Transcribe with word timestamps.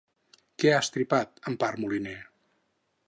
Què 0.61 0.71
ha 0.71 0.79
estripat 0.85 1.43
Empar 1.51 1.71
Moliner? 1.83 2.19